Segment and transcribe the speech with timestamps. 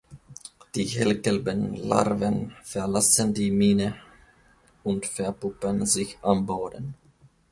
[0.73, 3.93] Die hellgelben Larven verlassen die Mine
[4.83, 6.95] und verpuppen sich am Boden.